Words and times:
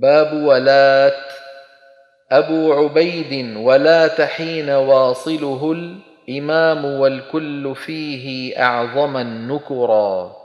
باب 0.00 0.42
ولات. 0.42 1.32
أبو 2.32 2.72
عبيد 2.72 3.56
ولات 3.56 4.20
حين 4.20 4.70
واصله 4.70 5.72
الإمام 5.72 6.84
والكل 6.84 7.76
فيه 7.76 8.58
أعظم 8.62 9.16
النكرا. 9.16 10.36